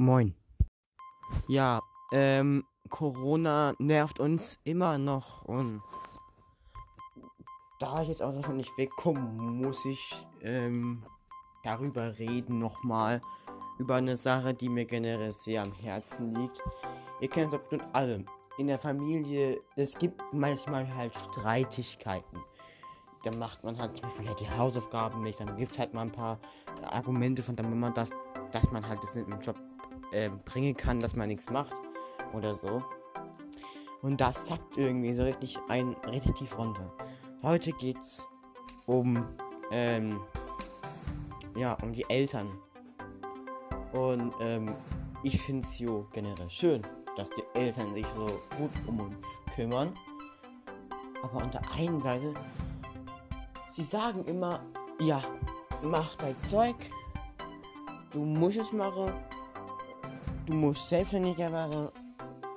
Moin. 0.00 0.34
Ja, 1.46 1.82
ähm, 2.10 2.64
Corona 2.88 3.74
nervt 3.78 4.18
uns 4.18 4.58
immer 4.64 4.96
noch 4.96 5.44
und 5.44 5.82
da 7.80 8.00
ich 8.00 8.08
jetzt 8.08 8.22
auch 8.22 8.32
davon 8.32 8.56
nicht 8.56 8.72
wegkomme, 8.78 9.20
muss 9.20 9.84
ich 9.84 10.26
ähm, 10.40 11.02
darüber 11.64 12.18
reden 12.18 12.58
nochmal. 12.58 13.20
Über 13.78 13.96
eine 13.96 14.16
Sache, 14.16 14.54
die 14.54 14.70
mir 14.70 14.86
generell 14.86 15.32
sehr 15.32 15.64
am 15.64 15.72
Herzen 15.74 16.34
liegt. 16.34 16.62
Ihr 17.20 17.28
kennt 17.28 17.52
es 17.52 17.58
bestimmt 17.58 17.84
alle. 17.92 18.24
In 18.56 18.68
der 18.68 18.78
Familie, 18.78 19.60
es 19.76 19.98
gibt 19.98 20.18
manchmal 20.32 20.94
halt 20.94 21.14
Streitigkeiten. 21.14 22.38
Da 23.22 23.32
macht 23.32 23.62
man 23.64 23.76
halt 23.76 23.98
zum 23.98 24.08
Beispiel 24.08 24.28
halt 24.28 24.40
die 24.40 24.48
Hausaufgaben 24.48 25.20
nicht. 25.20 25.40
Dann 25.40 25.58
gibt 25.58 25.72
es 25.72 25.78
halt 25.78 25.92
mal 25.92 26.02
ein 26.02 26.12
paar 26.12 26.38
Argumente 26.84 27.42
von 27.42 27.54
der 27.54 27.66
Mama, 27.66 27.90
dass, 27.90 28.12
dass 28.50 28.72
man 28.72 28.88
halt 28.88 29.02
das 29.02 29.14
nicht 29.14 29.28
im 29.28 29.38
Job 29.40 29.56
äh, 30.12 30.30
bringen 30.44 30.76
kann, 30.76 31.00
dass 31.00 31.16
man 31.16 31.28
nichts 31.28 31.50
macht. 31.50 31.74
Oder 32.32 32.54
so. 32.54 32.82
Und 34.02 34.20
das 34.20 34.46
zackt 34.46 34.76
irgendwie 34.76 35.12
so 35.12 35.22
richtig 35.24 35.58
ein, 35.68 35.94
richtig 36.06 36.36
tief 36.36 36.56
runter. 36.56 36.90
Heute 37.42 37.72
geht's 37.72 38.28
um, 38.86 39.26
ähm, 39.70 40.20
ja, 41.56 41.76
um 41.82 41.92
die 41.92 42.08
Eltern. 42.08 42.48
Und, 43.92 44.32
ähm, 44.40 44.74
ich 45.22 45.40
finde 45.42 45.66
es 45.66 45.78
jo 45.78 46.06
generell 46.12 46.48
schön, 46.48 46.80
dass 47.16 47.28
die 47.30 47.44
Eltern 47.52 47.92
sich 47.92 48.06
so 48.06 48.26
gut 48.56 48.70
um 48.86 49.00
uns 49.00 49.26
kümmern. 49.54 49.94
Aber 51.22 51.44
unter 51.44 51.60
einen 51.76 52.00
Seite, 52.00 52.32
sie 53.68 53.84
sagen 53.84 54.24
immer, 54.24 54.64
ja, 54.98 55.22
mach 55.82 56.16
dein 56.16 56.34
Zeug, 56.44 56.76
du 58.12 58.20
musst 58.20 58.56
es 58.56 58.72
machen, 58.72 59.12
du 60.50 60.56
musst 60.56 60.88
selbstständiger 60.88 61.52
werden. 61.52 61.88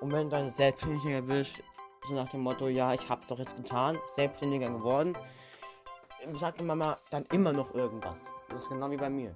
Und 0.01 0.11
wenn 0.11 0.29
du 0.29 0.35
dann 0.35 0.49
selbstständiger 0.49 1.25
willst, 1.27 1.61
so 2.07 2.15
nach 2.15 2.29
dem 2.29 2.41
Motto, 2.41 2.67
ja, 2.67 2.93
ich 2.93 3.07
hab's 3.07 3.27
doch 3.27 3.39
jetzt 3.39 3.55
getan, 3.55 3.97
selbstständiger 4.05 4.69
geworden, 4.69 5.15
sagt 6.35 6.59
die 6.59 6.63
Mama 6.63 6.97
dann 7.11 7.25
immer 7.31 7.53
noch 7.53 7.73
irgendwas. 7.73 8.33
Das 8.49 8.59
ist 8.59 8.69
genau 8.69 8.89
wie 8.89 8.97
bei 8.97 9.09
mir. 9.09 9.35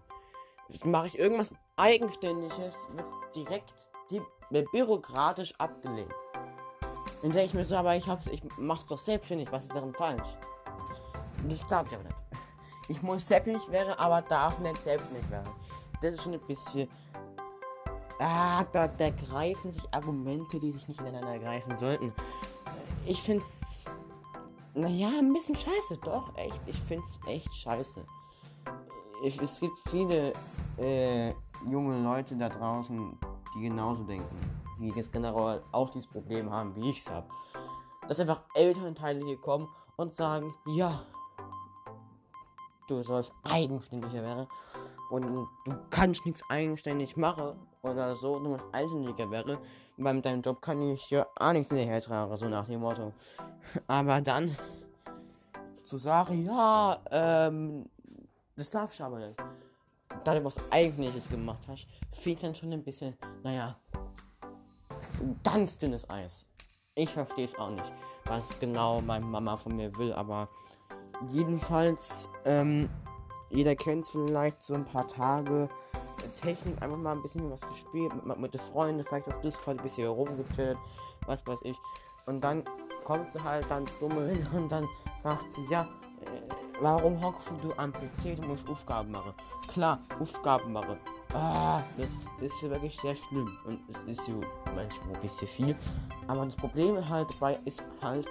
Mache 0.84 1.08
ich 1.08 1.20
irgendwas 1.20 1.52
Eigenständiges, 1.78 2.90
wird 2.94 3.08
direkt 3.36 3.74
die, 4.12 4.22
bürokratisch 4.50 5.54
abgelehnt. 5.58 6.14
Dann 7.22 7.32
denke 7.32 7.46
ich 7.46 7.54
mir 7.54 7.66
so, 7.66 7.76
aber 7.76 7.96
ich 7.96 8.08
hab's, 8.08 8.28
ich 8.28 8.42
mach's 8.58 8.88
doch 8.88 8.98
selbstständig, 8.98 9.52
was 9.52 9.66
ist 9.66 9.76
daran 9.76 9.94
falsch? 9.94 10.28
Das 11.48 11.66
darf 11.68 11.88
ich 11.88 11.94
aber 11.94 12.04
nicht. 12.04 12.16
Ich 12.90 13.02
muss 13.02 13.28
selbstständig 13.28 13.70
werden, 13.70 13.94
aber 13.94 14.22
darf 14.22 14.60
nicht 14.60 14.82
selbstständig 14.82 15.30
werden. 15.30 15.50
Das 16.02 16.16
ist 16.16 16.24
schon 16.24 16.34
ein 16.34 16.42
bisschen. 16.42 16.90
Ah, 18.20 18.64
da, 18.72 18.88
da 18.88 19.10
greifen 19.10 19.72
sich 19.72 19.94
Argumente, 19.94 20.60
die 20.60 20.72
sich 20.72 20.88
nicht 20.88 21.00
ineinander 21.00 21.38
greifen 21.40 21.78
sollten 21.78 22.14
ich 23.08 23.22
find's. 23.22 23.86
Naja, 24.74 25.10
ein 25.18 25.34
bisschen 25.34 25.56
scheiße, 25.56 25.98
doch, 26.04 26.36
echt. 26.38 26.62
Ich 26.68 26.80
find's 26.82 27.20
echt 27.28 27.52
scheiße. 27.56 28.06
Ich, 29.24 29.42
es 29.42 29.60
gibt 29.60 29.78
viele 29.90 30.34
äh, 30.78 31.34
junge 31.68 32.00
Leute 32.04 32.36
da 32.36 32.48
draußen, 32.48 33.18
die 33.56 33.62
genauso 33.62 34.04
denken. 34.04 34.38
Die 34.80 34.90
jetzt 34.90 35.12
generell 35.12 35.64
auch 35.72 35.90
dieses 35.90 36.06
Problem 36.06 36.52
haben, 36.52 36.76
wie 36.76 36.90
ich's 36.90 37.10
hab. 37.10 37.28
Dass 38.08 38.20
einfach 38.20 38.42
Elternteile 38.54 39.26
hier 39.26 39.38
kommen 39.38 39.68
und 39.96 40.14
sagen, 40.14 40.54
ja, 40.68 41.02
du 42.88 43.02
sollst 43.02 43.34
eigenständiger 43.44 44.22
werden 44.22 44.48
und 45.10 45.24
du 45.24 45.48
kannst 45.90 46.26
nichts 46.26 46.42
eigenständig 46.50 47.16
machen 47.18 47.54
oder 47.82 48.16
so, 48.16 48.40
du 48.40 48.50
musst 48.50 48.66
eigenständiger 48.72 49.30
werden, 49.32 49.58
weil 49.98 50.14
mit 50.14 50.26
deinem 50.26 50.42
Job 50.42 50.62
kann 50.62 50.82
ich 50.82 51.10
ja 51.10 51.26
auch 51.36 51.54
nichts 51.54 51.70
hinterher 51.70 52.02
tragen, 52.02 52.36
so 52.36 52.48
nach 52.48 52.66
dem 52.66 52.82
Motto. 52.82 53.14
Aber 53.88 54.22
dann 54.22 54.56
zu 55.86 55.98
sagen, 55.98 56.44
ja, 56.44 57.00
ähm, 57.12 57.86
das 58.56 58.70
darfst 58.70 59.00
du 59.00 59.04
aber 59.04 59.20
nicht. 59.20 59.38
Da 60.24 60.34
du 60.34 60.44
was 60.44 60.72
Eigentliches 60.72 61.30
gemacht 61.30 61.64
hast, 61.68 61.88
fehlt 62.12 62.44
dann 62.44 62.56
schon 62.56 62.74
ein 62.74 62.84
bisschen, 62.84 63.16
naja, 63.44 63.78
ganz 65.44 65.78
dünnes 65.78 66.10
Eis. 66.10 66.46
Ich 66.96 67.10
verstehe 67.10 67.46
es 67.46 67.58
auch 67.58 67.70
nicht, 67.70 67.92
was 68.26 68.60
genau 68.60 69.02
meine 69.02 69.26
Mama 69.26 69.56
von 69.56 69.76
mir 69.76 69.96
will, 69.98 70.12
aber 70.14 70.50
jedenfalls, 71.30 72.28
ähm, 72.46 72.90
jeder 73.50 73.76
kennt 73.76 74.04
es 74.04 74.12
vielleicht 74.12 74.64
so 74.64 74.74
ein 74.74 74.86
paar 74.86 75.08
Tage. 75.08 75.70
Technik 76.42 76.82
einfach 76.82 76.98
mal 76.98 77.14
ein 77.14 77.22
bisschen 77.22 77.50
was 77.50 77.62
gespielt, 77.62 78.14
mit, 78.26 78.38
mit 78.38 78.54
den 78.54 78.62
Freunden, 78.62 79.04
vielleicht 79.04 79.28
auf 79.28 79.40
Discord 79.42 79.78
ein 79.78 79.84
bisschen 79.84 80.08
rumgechillt, 80.08 80.78
was 81.26 81.46
weiß 81.48 81.60
ich. 81.64 81.78
Und 82.26 82.42
dann 82.42 82.64
kommt 83.04 83.32
sie 83.32 83.42
halt 83.42 83.70
dann 83.70 83.86
dumme 84.00 84.28
hin 84.28 84.44
und 84.56 84.72
dann 84.72 84.88
sagt 85.16 85.52
sie, 85.54 85.66
ja, 85.70 85.84
äh, 86.22 86.54
warum 86.82 87.22
hockst 87.24 87.52
du 87.62 87.74
am 87.78 87.92
PC, 87.94 88.36
du 88.36 88.44
musst 88.44 88.68
Aufgaben 88.70 89.12
machen. 89.12 89.34
Klar, 89.68 90.00
Aufgaben 90.20 90.74
machen. 90.74 90.98
Ah, 91.34 91.82
das 91.98 92.26
ist 92.42 92.62
wirklich 92.64 93.00
sehr 93.00 93.16
schlimm 93.16 93.58
und 93.66 93.80
es 93.90 94.04
ist 94.04 94.24
so 94.24 94.42
manchmal 94.76 95.16
ein 95.16 95.22
bisschen 95.22 95.48
viel. 95.48 95.76
Aber 96.28 96.46
das 96.46 96.56
Problem 96.56 97.08
halt 97.08 97.30
dabei 97.32 97.60
ist 97.66 97.84
halt, 98.02 98.28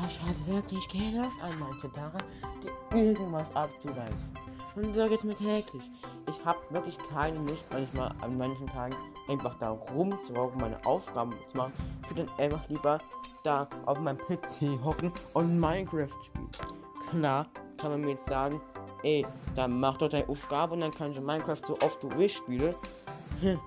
hast 0.00 0.22
halt 0.24 0.46
wirklich 0.46 1.14
Lust 1.14 1.40
an 1.42 1.58
manchen 1.58 1.92
Tagen, 1.92 2.18
dir 2.62 2.98
irgendwas 2.98 3.54
abzureißen. 3.54 4.36
Und 4.76 4.94
so 4.94 5.06
geht's 5.06 5.24
mir 5.24 5.34
täglich. 5.34 5.82
Ich 6.28 6.44
habe 6.44 6.58
wirklich 6.70 6.98
keine 6.98 7.36
Lust 7.38 7.66
manchmal 7.70 8.12
an 8.20 8.36
manchen 8.36 8.66
Tagen 8.66 8.96
einfach 9.28 9.54
da 9.58 9.70
rumzuhocken, 9.70 10.60
meine 10.60 10.84
Aufgaben 10.84 11.34
zu 11.48 11.56
machen. 11.56 11.72
Ich 12.02 12.10
würde 12.10 12.24
dann 12.24 12.38
einfach 12.38 12.68
lieber 12.68 13.00
da 13.42 13.68
auf 13.86 13.98
meinem 14.00 14.18
PC 14.18 14.82
hocken 14.82 15.12
und 15.34 15.60
Minecraft 15.60 16.08
spielen. 16.24 16.50
Klar, 17.10 17.46
kann 17.76 17.92
man 17.92 18.00
mir 18.00 18.10
jetzt 18.10 18.26
sagen, 18.26 18.60
ey, 19.02 19.24
dann 19.54 19.78
mach 19.78 19.98
doch 19.98 20.08
deine 20.08 20.28
Aufgabe 20.28 20.74
und 20.74 20.80
dann 20.80 20.90
kannst 20.90 21.18
du 21.18 21.22
Minecraft 21.22 21.60
so 21.64 21.78
oft 21.80 22.02
du 22.02 22.10
willst 22.16 22.36
spielen. 22.36 22.74
Hm, 23.40 23.60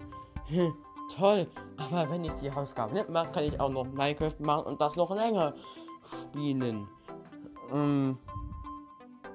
hm, 0.48 0.74
toll, 1.16 1.48
aber 1.78 2.10
wenn 2.10 2.24
ich 2.26 2.34
die 2.34 2.52
Aufgabe 2.52 2.94
nicht 2.94 3.10
mache, 3.10 3.32
kann 3.32 3.44
ich 3.44 3.60
auch 3.60 3.70
noch 3.70 3.86
Minecraft 3.86 4.36
machen 4.40 4.66
und 4.66 4.82
das 4.82 4.96
noch 4.96 5.12
länger 5.12 5.54
spielen. 6.08 6.88
Ähm, 7.72 8.18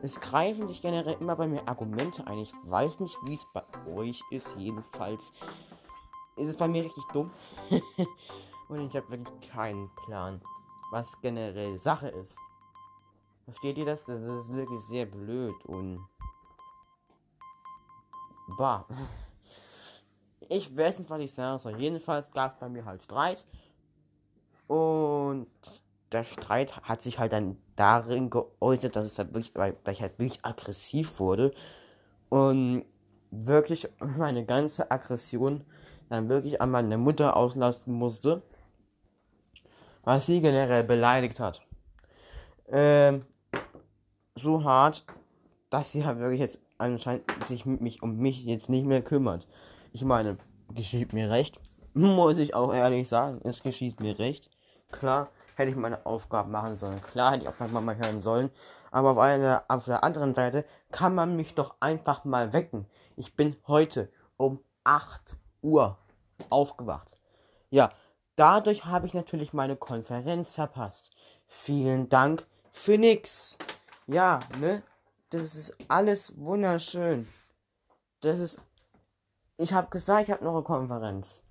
es 0.02 0.20
greifen 0.20 0.66
sich 0.66 0.82
generell 0.82 1.16
immer 1.20 1.36
bei 1.36 1.46
mir 1.46 1.66
Argumente 1.68 2.26
ein. 2.26 2.38
Ich 2.38 2.52
weiß 2.64 3.00
nicht, 3.00 3.16
wie 3.24 3.34
es 3.34 3.46
bei 3.52 3.62
euch 3.94 4.20
ist. 4.30 4.56
Jedenfalls 4.56 5.32
ist 6.36 6.48
es 6.48 6.56
bei 6.56 6.68
mir 6.68 6.84
richtig 6.84 7.04
dumm. 7.12 7.30
Und 8.68 8.80
ich 8.80 8.96
habe 8.96 9.10
wirklich 9.10 9.50
keinen 9.50 9.90
Plan, 9.94 10.40
was 10.90 11.20
generell 11.20 11.78
Sache 11.78 12.08
ist. 12.08 12.38
Versteht 13.44 13.76
ihr 13.76 13.84
das? 13.84 14.04
Das 14.04 14.22
ist 14.22 14.52
wirklich 14.52 14.80
sehr 14.80 15.06
blöd 15.06 15.54
und. 15.66 16.06
Bah. 18.56 18.86
Ich 20.48 20.76
weiß 20.76 20.98
nicht, 20.98 21.08
was 21.08 21.20
ich 21.20 21.32
sagen 21.32 21.58
soll. 21.58 21.78
Jedenfalls 21.80 22.30
gab 22.30 22.54
es 22.54 22.58
bei 22.58 22.68
mir 22.68 22.84
halt 22.84 23.02
Streit. 23.02 23.42
Und 24.66 25.46
der 26.12 26.24
Streit 26.24 26.76
hat 26.82 27.02
sich 27.02 27.18
halt 27.18 27.32
dann 27.32 27.56
darin 27.76 28.30
geäußert, 28.30 28.96
dass 28.96 29.06
es 29.06 29.18
halt 29.18 29.34
wirklich, 29.34 29.54
weil, 29.54 29.76
weil 29.84 29.94
ich 29.94 30.02
halt 30.02 30.18
wirklich 30.18 30.44
aggressiv 30.44 31.18
wurde 31.18 31.52
und 32.28 32.84
wirklich 33.30 33.88
meine 33.98 34.44
ganze 34.44 34.90
Aggression 34.90 35.64
dann 36.08 36.28
wirklich 36.28 36.60
an 36.60 36.70
meine 36.70 36.98
Mutter 36.98 37.36
auslasten 37.36 37.94
musste, 37.94 38.42
was 40.04 40.26
sie 40.26 40.40
generell 40.40 40.84
beleidigt 40.84 41.40
hat. 41.40 41.62
Ähm, 42.68 43.24
so 44.34 44.64
hart, 44.64 45.04
dass 45.70 45.92
sie 45.92 46.04
halt 46.04 46.18
wirklich 46.18 46.40
jetzt 46.40 46.58
anscheinend 46.78 47.24
sich 47.46 47.64
mich 47.64 48.02
um 48.02 48.18
mich 48.18 48.44
jetzt 48.44 48.68
nicht 48.68 48.86
mehr 48.86 49.02
kümmert. 49.02 49.46
Ich 49.92 50.04
meine, 50.04 50.36
geschieht 50.75 51.12
mir 51.12 51.31
recht, 51.31 51.60
muss 51.94 52.38
ich 52.38 52.54
auch 52.54 52.72
ehrlich 52.75 53.08
sagen, 53.08 53.40
es 53.44 53.62
geschieht 53.62 54.00
mir 54.00 54.19
recht. 54.19 54.50
Klar, 54.90 55.31
hätte 55.62 55.73
ich 55.73 55.76
meine 55.76 56.05
Aufgaben 56.06 56.50
machen 56.50 56.76
sollen. 56.76 57.00
Klar 57.00 57.32
hätte 57.32 57.44
ich 57.44 57.49
auch 57.49 57.59
meine 57.59 57.73
Mama 57.73 57.94
hören 57.94 58.20
sollen. 58.20 58.50
Aber 58.91 59.12
auf, 59.12 59.19
einer, 59.19 59.64
auf 59.69 59.87
der 59.87 60.05
anderen 60.05 60.35
Seite 60.35 60.64
kann 60.91 61.14
man 61.14 61.37
mich 61.37 61.55
doch 61.55 61.76
einfach 61.81 62.25
mal 62.25 62.53
wecken. 62.53 62.87
Ich 63.17 63.35
bin 63.35 63.56
heute 63.67 64.12
um 64.37 64.61
8 64.85 65.37
Uhr 65.62 65.99
aufgewacht. 66.50 67.17
Ja, 67.70 67.91
dadurch 68.37 68.85
habe 68.85 69.06
ich 69.06 69.14
natürlich 69.14 69.53
meine 69.53 69.76
Konferenz 69.76 70.55
verpasst. 70.55 71.11
Vielen 71.47 72.09
Dank 72.09 72.47
für 72.73 72.99
nix. 72.99 73.56
Ja, 74.06 74.41
ne? 74.59 74.82
Das 75.31 75.55
ist 75.55 75.75
alles 75.88 76.37
wunderschön. 76.37 77.29
Das 78.20 78.38
ist. 78.38 78.59
Ich 79.56 79.73
habe 79.73 79.88
gesagt, 79.88 80.25
ich 80.25 80.31
habe 80.31 80.44
noch 80.44 80.55
eine 80.55 80.62
Konferenz. 80.62 81.43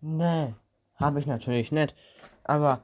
Nee, 0.00 0.54
habe 0.96 1.20
ich 1.20 1.26
natürlich 1.26 1.72
nicht. 1.72 1.94
Aber 2.44 2.80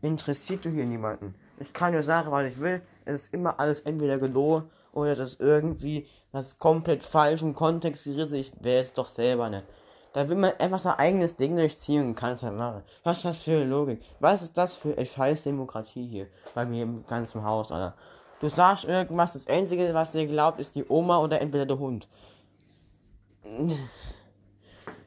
interessiert 0.00 0.64
du 0.64 0.70
hier 0.70 0.84
niemanden. 0.84 1.34
Ich 1.58 1.72
kann 1.72 1.92
nur 1.92 2.02
sagen, 2.02 2.30
was 2.30 2.46
ich 2.46 2.60
will. 2.60 2.82
Es 3.04 3.22
ist 3.22 3.34
immer 3.34 3.58
alles 3.58 3.80
entweder 3.80 4.18
gelogen 4.18 4.70
oder 4.92 5.16
das 5.16 5.36
irgendwie 5.36 6.08
das 6.32 6.58
komplett 6.58 7.04
falsch 7.04 7.42
im 7.42 7.54
Kontext 7.54 8.04
gerissen. 8.04 8.34
Ich 8.34 8.52
weiß 8.60 8.86
es 8.86 8.92
doch 8.92 9.08
selber 9.08 9.50
nicht. 9.50 9.64
Da 10.12 10.28
will 10.28 10.36
man 10.36 10.52
einfach 10.58 10.78
sein 10.78 10.98
eigenes 10.98 11.36
Ding 11.36 11.56
durchziehen 11.56 12.08
und 12.08 12.14
kann 12.14 12.34
es 12.34 12.42
halt 12.42 12.56
machen. 12.56 12.82
Was 13.02 13.18
ist 13.18 13.24
das 13.24 13.42
für 13.42 13.52
eine 13.52 13.64
Logik? 13.64 14.02
Was 14.20 14.42
ist 14.42 14.58
das 14.58 14.76
für 14.76 14.96
eine 14.96 15.06
scheiß 15.06 15.44
Demokratie 15.44 16.06
hier 16.06 16.26
bei 16.54 16.66
mir 16.66 16.82
im 16.82 17.06
ganzen 17.06 17.44
Haus, 17.44 17.72
Alter? 17.72 17.96
Du 18.40 18.48
sagst 18.48 18.84
irgendwas, 18.84 19.34
das 19.34 19.46
Einzige, 19.46 19.94
was 19.94 20.10
dir 20.10 20.26
glaubt, 20.26 20.58
ist 20.58 20.74
die 20.74 20.84
Oma 20.86 21.18
oder 21.18 21.40
entweder 21.40 21.64
der 21.64 21.78
Hund. 21.78 22.08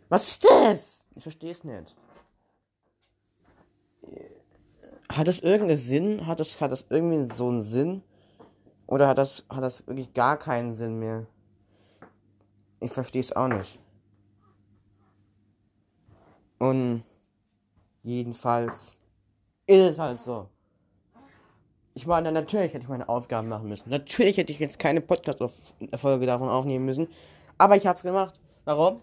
Was 0.09 0.27
ist 0.27 0.45
das? 0.45 1.05
Ich 1.15 1.23
verstehe 1.23 1.51
es 1.51 1.63
nicht. 1.63 1.95
Hat 5.09 5.27
das 5.27 5.39
irgendeinen 5.39 5.77
Sinn? 5.77 6.27
Hat 6.27 6.39
das, 6.39 6.59
hat 6.59 6.71
das 6.71 6.87
irgendwie 6.89 7.23
so 7.33 7.47
einen 7.47 7.61
Sinn? 7.61 8.01
Oder 8.87 9.07
hat 9.07 9.17
das, 9.17 9.45
hat 9.49 9.63
das 9.63 9.85
wirklich 9.87 10.13
gar 10.13 10.37
keinen 10.37 10.75
Sinn 10.75 10.99
mehr? 10.99 11.27
Ich 12.79 12.91
verstehe 12.91 13.21
es 13.21 13.35
auch 13.35 13.47
nicht. 13.47 13.79
Und 16.59 17.03
jedenfalls 18.03 18.97
ist 19.67 19.91
es 19.91 19.99
halt 19.99 20.21
so. 20.21 20.49
Ich 21.93 22.05
meine, 22.05 22.31
natürlich 22.31 22.73
hätte 22.73 22.83
ich 22.83 22.89
meine 22.89 23.07
Aufgaben 23.07 23.47
machen 23.47 23.69
müssen. 23.69 23.89
Natürlich 23.89 24.37
hätte 24.37 24.51
ich 24.51 24.59
jetzt 24.59 24.79
keine 24.79 25.01
Podcast-Folge 25.01 26.25
davon 26.25 26.49
aufnehmen 26.49 26.85
müssen. 26.85 27.07
Aber 27.57 27.77
ich 27.77 27.87
habe 27.87 27.95
es 27.95 28.03
gemacht. 28.03 28.39
Warum? 28.65 29.01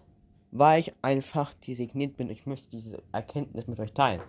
Weil 0.51 0.79
ich 0.79 0.93
einfach 1.01 1.53
designiert 1.55 2.17
bin. 2.17 2.29
Ich 2.29 2.45
möchte 2.45 2.69
diese 2.69 3.01
Erkenntnis 3.11 3.67
mit 3.67 3.79
euch 3.79 3.93
teilen. 3.93 4.21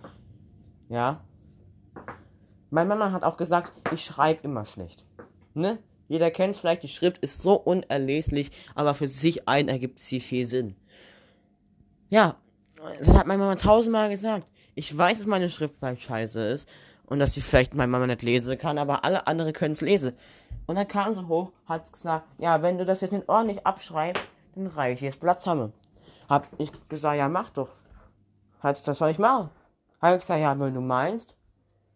Ja? 0.89 1.21
Meine 2.69 2.89
Mama 2.89 3.11
hat 3.11 3.23
auch 3.23 3.37
gesagt, 3.37 3.71
ich 3.93 4.03
schreibe 4.03 4.41
immer 4.43 4.65
schlecht. 4.65 5.05
Ne? 5.53 5.79
Jeder 6.07 6.29
kennt 6.31 6.53
es 6.53 6.59
vielleicht, 6.59 6.83
die 6.83 6.87
Schrift 6.87 7.17
ist 7.19 7.41
so 7.41 7.53
unerleslich, 7.55 8.51
aber 8.75 8.93
für 8.93 9.07
sich 9.07 9.47
ein 9.47 9.67
ergibt 9.67 9.99
sie 9.99 10.19
viel 10.19 10.45
Sinn. 10.45 10.75
Ja, 12.09 12.35
das 12.99 13.09
hat 13.09 13.27
meine 13.27 13.41
Mama 13.41 13.55
tausendmal 13.55 14.09
gesagt. 14.09 14.47
Ich 14.75 14.95
weiß, 14.95 15.17
dass 15.17 15.27
meine 15.27 15.49
Schrift 15.49 15.75
vielleicht 15.79 16.03
scheiße 16.03 16.47
ist 16.47 16.69
und 17.05 17.19
dass 17.19 17.33
sie 17.33 17.41
vielleicht 17.41 17.73
meine 17.73 17.91
Mama 17.91 18.07
nicht 18.07 18.21
lesen 18.21 18.57
kann, 18.57 18.77
aber 18.77 19.03
alle 19.03 19.25
anderen 19.25 19.53
können 19.53 19.73
es 19.73 19.81
lesen. 19.81 20.13
Und 20.67 20.75
dann 20.75 20.87
kam 20.87 21.13
sie 21.13 21.27
hoch, 21.27 21.51
hat 21.65 21.91
gesagt, 21.91 22.27
ja, 22.37 22.61
wenn 22.61 22.77
du 22.77 22.85
das 22.85 23.01
jetzt 23.01 23.11
nicht 23.11 23.29
ordentlich 23.29 23.65
abschreibst, 23.65 24.23
dann 24.55 24.67
reicht 24.67 25.01
jetzt 25.01 25.19
Platz 25.19 25.45
haben. 25.45 25.73
Hab 26.27 26.47
ich 26.57 26.71
gesagt, 26.89 27.17
ja, 27.17 27.29
mach 27.29 27.49
doch. 27.49 27.69
Hat, 28.59 28.87
das 28.87 28.97
soll 28.97 29.11
ich 29.11 29.19
machen. 29.19 29.49
Hab 30.01 30.15
ich 30.15 30.21
gesagt, 30.21 30.41
ja, 30.41 30.59
wenn 30.59 30.73
du 30.73 30.81
meinst. 30.81 31.35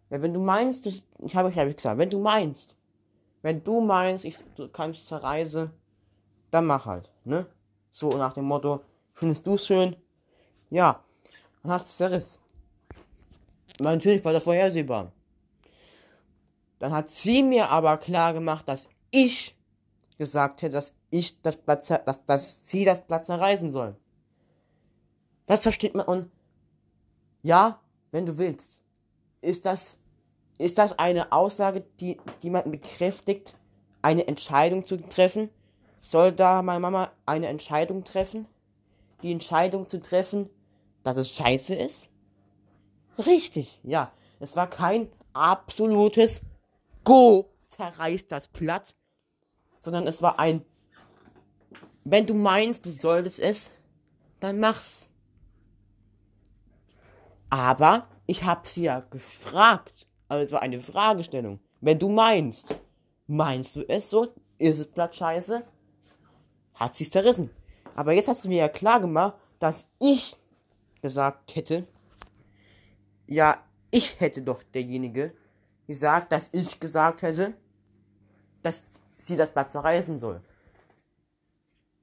Ja, 0.09 0.21
wenn 0.21 0.33
du 0.33 0.39
meinst, 0.39 0.85
das, 0.85 1.03
ich 1.19 1.35
habe 1.35 1.53
hab 1.53 1.67
ich 1.67 1.75
gesagt, 1.75 1.97
wenn 1.97 2.09
du 2.09 2.19
meinst, 2.19 2.75
wenn 3.41 3.63
du 3.63 3.79
meinst, 3.81 4.25
ich, 4.25 4.37
du 4.55 4.67
kannst 4.67 5.07
zerreise, 5.07 5.71
dann 6.51 6.65
mach 6.65 6.85
halt, 6.85 7.11
ne? 7.23 7.45
So 7.91 8.09
nach 8.09 8.33
dem 8.33 8.45
Motto, 8.45 8.81
findest 9.13 9.45
du 9.45 9.53
es 9.53 9.65
schön? 9.65 9.95
Ja. 10.69 11.03
Dann 11.63 11.71
hat 11.73 11.83
es 11.83 11.97
zerrissen. 11.97 12.39
Natürlich 13.79 14.23
war 14.23 14.33
das 14.33 14.43
vorhersehbar. 14.43 15.11
Dann 16.79 16.93
hat 16.93 17.09
sie 17.09 17.43
mir 17.43 17.69
aber 17.69 17.97
klar 17.97 18.33
gemacht, 18.33 18.67
dass 18.67 18.87
ich 19.11 19.55
gesagt 20.17 20.61
hätte, 20.61 20.73
dass 20.73 20.93
ich 21.09 21.41
das 21.41 21.57
Blatt, 21.57 21.89
dass, 22.05 22.25
dass 22.25 22.69
sie 22.69 22.85
das 22.85 23.05
Blatt 23.05 23.25
zerreißen 23.25 23.71
soll. 23.71 23.95
Das 25.45 25.63
versteht 25.63 25.95
man 25.95 26.05
und 26.05 26.31
ja, 27.41 27.79
wenn 28.11 28.25
du 28.25 28.37
willst, 28.37 28.81
ist 29.41 29.65
das 29.65 29.99
ist 30.59 30.77
das 30.77 30.99
eine 30.99 31.31
Aussage, 31.31 31.85
die 32.01 32.19
jemanden 32.41 32.71
bekräftigt, 32.71 33.55
eine 34.01 34.27
Entscheidung 34.27 34.83
zu 34.83 34.97
treffen? 34.97 35.49
Soll 36.01 36.33
da 36.33 36.61
meine 36.61 36.81
Mama 36.81 37.11
eine 37.25 37.47
Entscheidung 37.47 38.03
treffen? 38.03 38.45
Die 39.23 39.31
Entscheidung 39.31 39.87
zu 39.87 40.01
treffen, 40.01 40.49
dass 41.01 41.15
es 41.15 41.31
scheiße 41.31 41.75
ist? 41.75 42.09
Richtig, 43.17 43.79
ja. 43.83 44.11
Es 44.41 44.57
war 44.57 44.69
kein 44.69 45.09
absolutes 45.33 46.41
Go, 47.05 47.49
zerreißt 47.67 48.29
das 48.31 48.49
Blatt, 48.49 48.95
sondern 49.79 50.07
es 50.07 50.21
war 50.21 50.39
ein, 50.39 50.65
wenn 52.03 52.25
du 52.25 52.33
meinst, 52.33 52.85
du 52.85 52.91
solltest 52.91 53.39
es, 53.39 53.69
dann 54.39 54.59
mach's. 54.59 55.08
Aber 57.49 58.07
ich 58.27 58.43
hab 58.43 58.67
sie 58.67 58.83
ja 58.83 58.99
gefragt. 58.99 60.07
Aber 60.27 60.41
es 60.41 60.51
war 60.51 60.61
eine 60.61 60.79
Fragestellung. 60.79 61.59
Wenn 61.81 61.97
du 61.97 62.09
meinst, 62.09 62.75
meinst 63.27 63.75
du 63.75 63.81
es 63.87 64.09
so? 64.09 64.27
Ist 64.57 64.79
es 64.79 64.87
Blatt 64.87 65.15
scheiße? 65.15 65.63
Hat 66.75 66.95
sie 66.95 67.05
es 67.05 67.11
zerrissen. 67.11 67.49
Aber 67.95 68.13
jetzt 68.13 68.27
hast 68.27 68.45
du 68.45 68.49
mir 68.49 68.57
ja 68.57 68.69
klar 68.69 68.99
gemacht, 68.99 69.35
dass 69.57 69.87
ich 69.99 70.37
gesagt 71.01 71.55
hätte, 71.55 71.87
ja, 73.27 73.63
ich 73.91 74.19
hätte 74.19 74.41
doch 74.41 74.63
derjenige 74.73 75.33
gesagt, 75.87 76.31
dass 76.31 76.53
ich 76.53 76.79
gesagt 76.79 77.23
hätte, 77.23 77.53
dass 78.61 78.91
sie 79.15 79.35
das 79.35 79.49
Blatt 79.49 79.71
zerreißen 79.71 80.19
soll. 80.19 80.41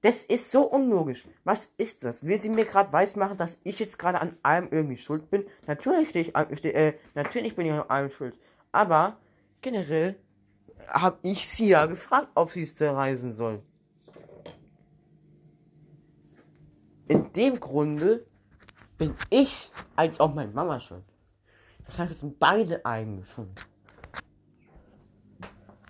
Das 0.03 0.23
ist 0.23 0.51
so 0.53 0.63
unlogisch. 0.63 1.27
Was 1.45 1.73
ist 1.79 2.05
das? 2.05 2.25
Will 2.25 2.39
sie 2.39 2.51
mir 2.51 2.65
gerade 2.65 2.93
weismachen, 2.93 3.37
dass 3.37 3.59
ich 3.65 3.79
jetzt 3.79 3.99
gerade 3.99 4.21
an 4.21 4.37
allem 4.43 4.69
irgendwie 4.71 4.97
schuld 4.97 5.31
bin? 5.31 5.45
Natürlich 5.67 6.15
ich, 6.15 6.35
äh, 6.35 6.99
natürlich 7.15 7.57
bin 7.57 7.67
ich 7.67 7.73
an 7.73 7.89
allem 7.89 8.11
schuld. 8.11 8.39
Aber 8.73 9.17
generell 9.63 10.17
habe 10.89 11.19
ich 11.23 11.49
sie 11.49 11.69
ja 11.69 11.87
gefragt, 11.87 12.29
ob 12.35 12.51
sie 12.51 12.63
es 12.63 12.77
zerreißen 12.77 13.33
soll. 13.33 13.63
In 17.09 17.33
dem 17.33 17.59
Grunde 17.59 18.27
bin 18.99 19.15
ich 19.31 19.71
als 19.95 20.21
auch 20.21 20.35
meine 20.35 20.53
Mama 20.53 20.81
schuld. 20.81 21.05
Das 21.87 21.99
heißt, 21.99 22.13
es 22.13 22.21
sind 22.21 22.39
beide 22.39 22.85
eigentlich 22.85 23.29
schuld. 23.29 23.67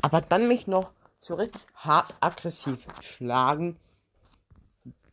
Aber 0.03 0.21
dann 0.21 0.47
mich 0.47 0.67
noch 0.67 0.93
zurück 1.19 1.53
hart 1.75 2.15
aggressiv 2.21 2.87
schlagen 3.01 3.79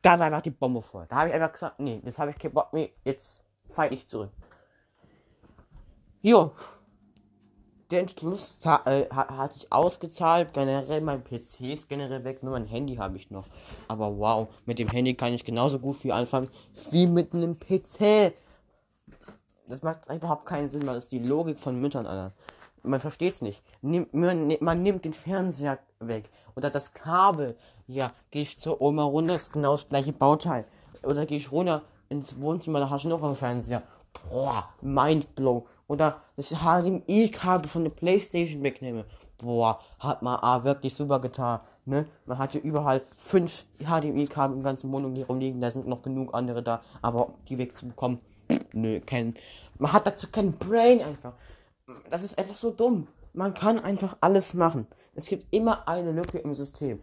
da 0.04 0.20
war 0.20 0.28
einfach 0.28 0.42
die 0.42 0.52
Bombe 0.52 0.82
voll. 0.82 1.06
Da 1.10 1.16
habe 1.16 1.30
ich 1.30 1.34
einfach 1.34 1.54
gesagt, 1.54 1.80
nee, 1.80 2.00
jetzt 2.06 2.20
habe 2.20 2.30
ich 2.30 2.38
keinen 2.38 2.54
Bock 2.54 2.72
mehr, 2.74 2.90
jetzt 3.04 3.42
fight 3.70 3.92
ich 3.92 4.08
zurück. 4.08 4.30
Jo. 6.22 6.52
Der 7.90 8.02
Entschluss 8.02 8.60
äh, 8.64 9.08
hat, 9.10 9.30
hat, 9.30 9.54
sich 9.54 9.72
ausgezahlt. 9.72 10.54
Generell 10.54 11.02
mein 11.02 11.24
PC 11.24 11.62
ist 11.62 11.90
generell 11.90 12.24
weg, 12.24 12.42
nur 12.44 12.54
mein 12.54 12.66
Handy 12.66 12.96
habe 12.96 13.18
ich 13.18 13.30
noch. 13.30 13.46
Aber 13.88 14.18
wow, 14.18 14.48
mit 14.66 14.80
dem 14.80 14.88
Handy 14.90 15.14
kann 15.16 15.34
ich 15.34 15.44
genauso 15.44 15.80
gut 15.80 15.98
viel 15.98 16.12
anfangen 16.12 16.50
wie 16.92 17.07
mit 17.07 17.33
einem 17.33 17.60
PC. 17.60 18.33
Das 19.68 19.83
macht 19.83 20.10
überhaupt 20.10 20.45
keinen 20.45 20.69
Sinn, 20.69 20.86
weil 20.88 20.95
das 20.95 21.06
ist 21.06 21.12
die 21.12 21.19
Logik 21.19 21.57
von 21.57 21.80
Müttern, 21.80 22.07
Alter 22.07 22.33
man 22.83 22.99
versteht 22.99 23.33
es 23.33 23.42
nicht. 23.42 23.63
Man, 23.81 24.83
nimmt 24.83 25.06
den 25.06 25.13
Fernseher 25.13 25.80
weg. 25.99 26.30
Oder 26.56 26.69
das 26.69 26.94
Kabel. 26.94 27.57
Ja, 27.87 28.11
gehe 28.31 28.44
ich 28.44 28.57
zur 28.57 28.81
Oma 28.81 29.04
runter, 29.04 29.35
ist 29.35 29.54
genau 29.54 29.71
das 29.71 29.90
gleiche 29.90 30.13
Bauteil. 30.13 30.66
Oder 31.02 31.25
gehe 31.25 31.37
ich 31.37 31.52
runter 31.52 31.81
ins 32.09 32.40
Wohnzimmer, 32.40 32.80
da 32.80 32.90
hast 32.90 33.06
du 33.06 33.09
noch 33.09 33.23
einen 33.23 33.35
Fernseher. 33.35 33.81
Boah, 34.30 34.69
mindblow. 34.81 35.66
Oder 35.87 36.21
das 36.35 36.49
HDMI-Kabel 36.49 37.69
von 37.69 37.83
der 37.83 37.92
Playstation 37.92 38.61
wegnehme. 38.63 39.06
Boah, 39.37 39.80
hat 39.99 40.21
man 40.21 40.40
ah, 40.42 40.63
wirklich 40.63 40.94
super 40.94 41.19
getan. 41.19 41.59
Ne? 41.85 42.06
Man 42.25 42.37
hat 42.37 42.54
ja 42.54 42.61
überall 42.61 43.02
fünf 43.18 43.66
HDMI-Kabel 43.80 44.57
im 44.57 44.63
ganzen 44.63 44.92
Wohnung 44.94 45.16
hier 45.16 45.25
rumliegen. 45.25 45.59
Da 45.59 45.71
sind 45.71 45.87
noch 45.87 46.02
genug 46.02 46.33
andere 46.33 46.61
da. 46.61 46.81
Aber 47.02 47.33
die 47.49 47.57
wegzubekommen, 47.57 48.19
nö, 48.73 48.99
kein. 49.02 49.33
Man 49.80 49.92
hat 49.92 50.06
dazu 50.06 50.28
kein 50.31 50.54
Brain 50.54 51.02
einfach 51.02 51.33
das 52.09 52.23
ist 52.23 52.37
einfach 52.37 52.57
so 52.57 52.71
dumm. 52.71 53.07
Man 53.33 53.54
kann 53.54 53.80
einfach 53.80 54.18
alles 54.21 54.54
machen. 54.54 54.87
Es 55.16 55.28
gibt 55.28 55.47
immer 55.52 55.87
eine 55.87 56.11
Lücke 56.11 56.37
im 56.37 56.54
System. 56.54 57.02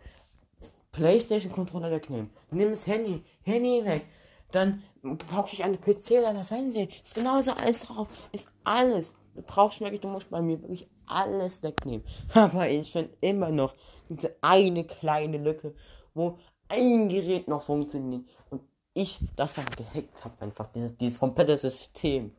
PlayStation 0.92 1.52
Controller 1.52 1.90
wegnehmen. 1.90 2.30
Nimm 2.50 2.70
das 2.70 2.86
Handy, 2.86 3.24
Handy 3.42 3.84
weg. 3.84 4.06
Dann 4.52 4.82
brauche 5.02 5.52
ich 5.52 5.62
eine 5.62 5.76
PC 5.76 6.12
oder 6.12 6.28
eine 6.28 6.44
Fernseher. 6.44 6.88
Ist 6.88 7.14
genauso 7.14 7.52
alles 7.52 7.82
drauf. 7.82 8.08
Ist 8.32 8.48
alles. 8.64 9.14
Du 9.34 9.42
brauchst 9.42 9.80
wirklich, 9.80 10.00
du 10.00 10.08
musst 10.08 10.30
bei 10.30 10.42
mir 10.42 10.60
wirklich 10.60 10.88
alles 11.06 11.62
wegnehmen. 11.62 12.04
Aber 12.34 12.68
ich 12.68 12.90
finde 12.92 13.16
immer 13.20 13.50
noch 13.50 13.74
diese 14.08 14.34
eine 14.40 14.84
kleine 14.84 15.38
Lücke, 15.38 15.74
wo 16.14 16.38
ein 16.68 17.08
Gerät 17.08 17.46
noch 17.46 17.62
funktioniert. 17.62 18.24
Und 18.50 18.62
ich 18.94 19.20
das 19.36 19.54
dann 19.54 19.66
gehackt 19.66 20.24
habe. 20.24 20.34
Einfach 20.40 20.66
dieses, 20.66 20.96
dieses 20.96 21.20
komplette 21.20 21.56
System. 21.56 22.34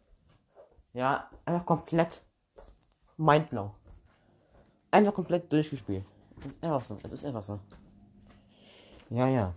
Ja, 0.93 1.29
einfach 1.45 1.65
komplett 1.65 2.21
mindblow. 3.17 3.73
Einfach 4.91 5.13
komplett 5.13 5.51
durchgespielt. 5.51 6.05
Das 6.43 6.53
ist 6.53 6.63
einfach 6.63 6.83
so. 6.83 6.97
Es 7.03 7.11
ist 7.11 7.25
einfach 7.25 7.43
so. 7.43 7.59
Ja, 9.09 9.27
ja. 9.27 9.53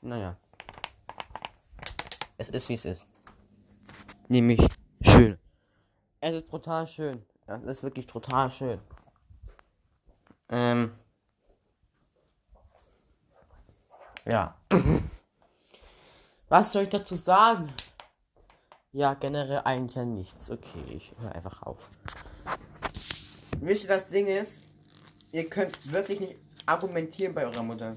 Naja. 0.00 0.36
Es 2.36 2.48
ist 2.48 2.68
wie 2.68 2.74
es 2.74 2.84
ist. 2.84 3.06
Nämlich 4.28 4.60
schön. 5.02 5.38
es 6.20 6.34
ist 6.36 6.48
brutal 6.48 6.86
schön. 6.86 7.24
Es 7.46 7.64
ist 7.64 7.82
wirklich 7.82 8.06
total 8.06 8.50
schön. 8.50 8.80
Ähm. 10.48 10.92
Ja. 14.24 14.56
Was 16.48 16.72
soll 16.72 16.82
ich 16.82 16.90
dazu 16.90 17.14
sagen? 17.14 17.72
Ja, 18.92 19.14
generell 19.14 19.62
eigentlich 19.64 19.96
ja 19.96 20.04
nichts. 20.04 20.50
Okay, 20.50 20.84
ich 20.88 21.14
höre 21.18 21.34
einfach 21.34 21.62
auf. 21.62 21.88
Wisst 23.60 23.84
ihr, 23.84 23.88
das 23.88 24.08
Ding 24.08 24.26
ist, 24.26 24.62
ihr 25.32 25.48
könnt 25.48 25.92
wirklich 25.92 26.20
nicht 26.20 26.36
argumentieren 26.66 27.34
bei 27.34 27.44
eurer 27.44 27.62
Mutter. 27.62 27.96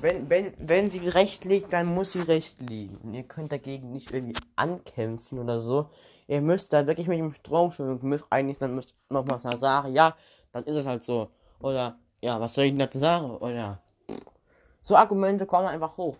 Wenn, 0.00 0.28
wenn, 0.30 0.54
wenn 0.58 0.90
sie 0.90 1.08
recht 1.08 1.44
liegt, 1.44 1.72
dann 1.72 1.86
muss 1.86 2.12
sie 2.12 2.20
recht 2.20 2.60
liegen. 2.60 2.96
Und 2.98 3.14
ihr 3.14 3.24
könnt 3.24 3.50
dagegen 3.50 3.92
nicht 3.92 4.12
irgendwie 4.12 4.36
ankämpfen 4.54 5.38
oder 5.38 5.60
so. 5.60 5.90
Ihr 6.28 6.40
müsst 6.40 6.72
da 6.72 6.86
wirklich 6.86 7.08
mit 7.08 7.18
dem 7.18 7.32
Strom 7.32 7.72
schwimmen 7.72 7.92
und 7.92 8.02
müsst 8.02 8.26
eigentlich 8.30 8.58
dann 8.58 8.74
müsst 8.74 8.94
noch 9.10 9.24
mal 9.26 9.38
sagen, 9.38 9.92
ja, 9.92 10.16
dann 10.52 10.64
ist 10.64 10.76
es 10.76 10.86
halt 10.86 11.02
so. 11.02 11.30
Oder, 11.60 11.98
ja, 12.20 12.40
was 12.40 12.54
soll 12.54 12.64
ich 12.64 12.70
denn 12.70 12.78
dazu 12.78 12.98
sagen? 12.98 13.36
Oder, 13.36 13.80
so 14.80 14.96
Argumente 14.96 15.46
kommen 15.46 15.66
einfach 15.66 15.96
hoch. 15.96 16.16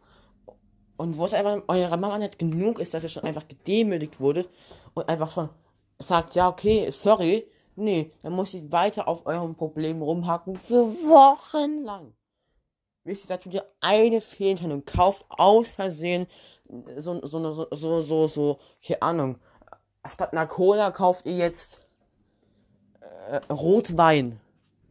Und 0.97 1.17
wo 1.19 1.25
es 1.27 1.35
einfach 1.35 1.63
eurer 1.69 1.97
Mama 1.97 2.19
nicht 2.19 2.39
genug 2.39 2.79
ist, 2.79 2.95
dass 2.95 3.03
ihr 3.03 3.09
schon 3.09 3.25
einfach 3.25 3.47
gedemütigt 3.47 4.19
wurdet 4.19 4.49
und 4.95 5.09
einfach 5.09 5.31
schon 5.31 5.49
sagt, 5.99 6.35
ja, 6.35 6.49
okay, 6.49 6.91
sorry, 6.91 7.47
nee, 7.75 8.13
dann 8.23 8.33
muss 8.33 8.53
sie 8.53 8.71
weiter 8.73 9.07
auf 9.09 9.27
eurem 9.27 9.55
Problem 9.55 10.03
rumhacken 10.03 10.57
für 10.57 10.87
Wochen 10.87 11.85
lang. 11.85 12.15
Wisst 13.05 13.25
ihr, 13.25 13.29
da 13.29 13.37
tut 13.37 13.55
ihr 13.55 13.65
eine 13.81 14.21
Fehlentscheidung, 14.21 14.85
kauft 14.85 15.25
aus 15.29 15.69
Versehen 15.71 16.27
so, 16.97 17.25
so, 17.25 17.53
so, 17.53 17.67
so, 17.71 18.03
so, 18.03 18.27
so, 18.27 18.59
keine 18.85 19.03
Ahnung, 19.03 19.39
statt 20.09 20.33
einer 20.33 20.47
Cola 20.47 20.91
kauft 20.91 21.27
ihr 21.27 21.37
jetzt 21.37 21.81
äh, 23.01 23.37
Rotwein. 23.53 24.41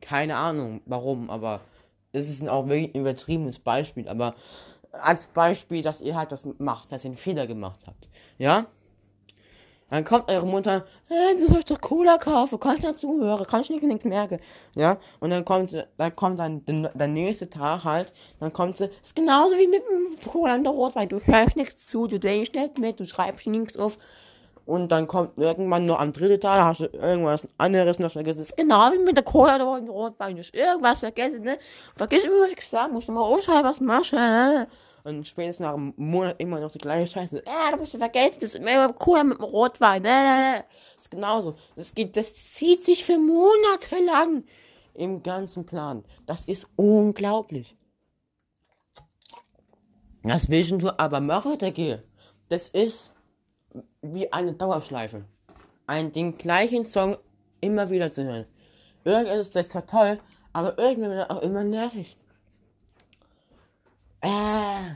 Keine 0.02 0.36
Ahnung, 0.36 0.82
warum, 0.86 1.30
aber 1.30 1.62
das 2.12 2.30
ist 2.30 2.48
auch 2.48 2.68
wirklich 2.68 2.94
ein 2.94 3.02
übertriebenes 3.02 3.60
Beispiel, 3.60 4.08
aber 4.08 4.36
als 5.02 5.28
Beispiel, 5.28 5.82
dass 5.82 6.02
ihr 6.02 6.16
halt 6.16 6.32
das 6.32 6.48
macht, 6.58 6.92
dass 6.92 7.04
ihr 7.04 7.10
einen 7.10 7.18
Fehler 7.18 7.48
gemacht 7.48 7.82
habt. 7.88 8.08
Ja? 8.38 8.66
Dann 9.90 10.04
kommt 10.04 10.30
eure 10.30 10.48
Mutter, 10.48 10.84
hey, 11.08 11.38
du 11.38 11.48
sollst 11.48 11.70
doch 11.70 11.80
Cola 11.80 12.18
kaufen, 12.18 12.60
kann 12.60 12.78
ich 12.78 12.84
dazu 12.84 13.20
hören, 13.22 13.46
kann 13.46 13.62
ich 13.62 13.70
nicht, 13.70 13.84
nichts 13.84 14.04
merken. 14.04 14.40
Ja, 14.74 14.98
und 15.20 15.30
dann 15.30 15.46
kommt, 15.46 15.74
dann 15.98 16.16
kommt 16.16 16.40
dann 16.40 16.66
der, 16.66 17.08
nächste 17.08 17.50
Tag 17.50 17.84
halt, 17.84 18.12
dann 18.40 18.52
kommt 18.52 18.78
sie, 18.78 18.90
ist 19.02 19.16
genauso 19.16 19.56
wie 19.56 19.68
mit 19.68 19.84
dem 19.84 20.18
Cola 20.28 20.56
und 20.56 20.64
der 20.64 20.74
Rotwein, 20.74 21.08
du 21.08 21.20
hörst 21.22 21.56
nichts 21.56 21.86
zu, 21.86 22.08
du 22.08 22.20
denkst 22.20 22.52
nicht 22.56 22.80
mit, 22.80 23.00
du 23.00 23.06
schreibst 23.06 23.46
nichts 23.46 23.78
auf. 23.78 24.00
Und 24.66 24.92
dann 24.92 25.06
kommt 25.06 25.38
irgendwann 25.38 25.86
nur 25.86 26.00
am 26.00 26.12
dritten 26.12 26.42
Tag, 26.42 26.64
hast 26.64 26.80
du 26.80 26.86
irgendwas 26.86 27.48
anderes 27.58 28.00
noch 28.00 28.12
vergessen. 28.12 28.40
Das 28.40 28.50
ist 28.50 28.58
genau 28.58 28.92
wie 28.92 28.98
mit 28.98 29.16
der 29.16 29.24
Cola 29.24 29.56
oder 29.56 29.80
dem 29.80 29.90
Rotwein, 29.90 30.36
du 30.36 30.40
hast 30.40 30.56
irgendwas 30.56 31.00
vergessen, 31.00 31.44
ne? 31.44 31.58
Vergiss 31.96 32.24
immer, 32.24 32.42
was 32.42 32.50
ich 32.50 32.58
gesagt 32.58 32.92
musst 32.92 33.08
du 33.08 33.12
mal 33.12 33.22
aufschreiben, 33.22 33.64
was 33.64 33.80
machst 33.80 34.14
du, 34.14 34.68
und 35.06 35.28
spätestens 35.28 35.66
nach 35.66 35.76
einem 35.76 35.94
Monat 35.98 36.36
immer 36.40 36.60
noch 36.60 36.72
die 36.72 36.80
gleiche 36.80 37.08
Scheiße. 37.08 37.44
Ja, 37.46 37.72
du 37.72 37.78
bist 37.78 37.96
vergessen, 37.96 38.38
das 38.42 38.56
ist 38.56 38.68
immer 38.68 38.94
cool 39.06 39.24
mit 39.24 39.38
dem 39.38 39.44
Rotwein. 39.44 40.02
Das 40.02 40.64
ist 40.98 41.12
genauso. 41.12 41.56
Das 41.76 41.94
geht, 41.94 42.18
das 42.18 42.34
zieht 42.34 42.84
sich 42.84 43.06
für 43.06 43.20
Monate 43.20 44.04
lang 44.04 44.44
im 44.96 45.22
ganzen 45.22 45.64
Plan. 45.64 46.04
Das 46.26 46.46
ist 46.46 46.68
unglaublich. 46.76 47.78
Das 50.24 50.50
Vision 50.50 50.80
du 50.80 50.98
aber 50.98 51.20
mache, 51.20 51.56
Dicke. 51.56 52.04
Das 52.50 52.70
ist 52.70 53.14
wie 54.14 54.32
eine 54.32 54.54
Dauerschleife. 54.54 55.26
Ein, 55.88 56.12
den 56.12 56.38
gleichen 56.38 56.86
Song 56.86 57.18
immer 57.62 57.90
wieder 57.90 58.10
zu 58.10 58.24
hören. 58.24 58.46
Irgendwann 59.04 59.40
ist 59.40 59.56
das 59.56 59.70
zwar 59.70 59.86
toll, 59.86 60.20
aber 60.54 60.78
irgendwann 60.78 61.30
auch 61.30 61.42
immer 61.42 61.64
nervig. 61.64 62.18
Äh, 64.22 64.92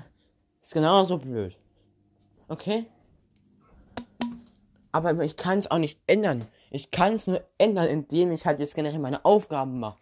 ist 0.62 0.74
genauso 0.74 1.18
blöd. 1.18 1.56
Okay? 2.48 2.86
Aber 4.92 5.24
ich 5.24 5.36
kann 5.36 5.60
es 5.60 5.70
auch 5.70 5.78
nicht 5.78 6.00
ändern. 6.08 6.48
Ich 6.72 6.89
kann 6.89 7.13
es 7.13 7.28
nur 7.28 7.44
ändern, 7.58 7.88
indem 7.88 8.32
ich 8.32 8.46
halt 8.46 8.60
jetzt 8.60 8.74
generell 8.74 9.00
meine 9.00 9.24
Aufgaben 9.24 9.80
mache. 9.80 9.98